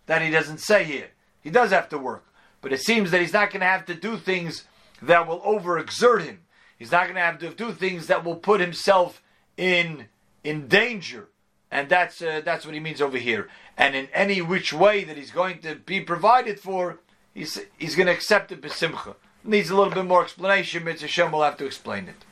That 0.07 0.23
he 0.23 0.31
doesn't 0.31 0.61
say 0.61 0.85
here. 0.85 1.09
He 1.41 1.51
does 1.51 1.73
have 1.73 1.89
to 1.89 1.99
work. 1.99 2.25
But 2.61 2.73
it 2.73 2.81
seems 2.81 3.11
that 3.11 3.21
he's 3.21 3.33
not 3.33 3.51
going 3.51 3.63
to 3.63 3.67
have 3.67 3.87
to 3.87 3.95
do 3.95 4.17
things 4.17 4.63
that 5.07 5.27
will 5.27 5.41
overexert 5.41 6.25
him. 6.25 6.41
He's 6.79 6.91
not 6.91 7.05
going 7.05 7.15
to 7.15 7.21
have 7.21 7.39
to 7.39 7.51
do 7.51 7.73
things 7.73 8.07
that 8.09 8.25
will 8.25 8.37
put 8.37 8.61
himself 8.61 9.23
in 9.57 10.07
in 10.43 10.69
danger. 10.69 11.29
And 11.71 11.89
that's 11.89 12.23
uh, 12.23 12.43
that's 12.45 12.65
what 12.65 12.75
he 12.75 12.81
means 12.81 13.01
over 13.01 13.19
here. 13.19 13.49
And 13.77 13.95
in 13.95 14.09
any 14.13 14.41
which 14.41 14.73
way 14.73 15.05
that 15.05 15.17
he's 15.17 15.31
going 15.31 15.61
to 15.61 15.75
be 15.75 16.01
provided 16.01 16.61
for, 16.61 17.01
he's 17.33 17.61
he's 17.79 17.97
going 17.97 18.07
to 18.07 18.13
accept 18.13 18.53
it 18.53 18.61
besimcha. 18.61 19.17
Needs 19.43 19.71
a 19.71 19.77
little 19.77 19.93
bit 19.93 20.05
more 20.05 20.23
explanation. 20.23 20.85
Mitzvah 20.85 21.07
Hashem 21.07 21.33
will 21.33 21.43
have 21.43 21.57
to 21.59 21.67
explain 21.67 22.09
it. 22.09 22.25